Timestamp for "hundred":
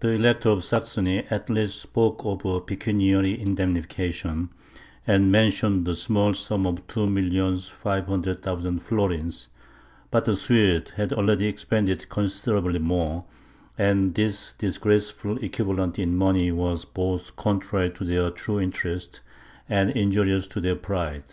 8.04-8.40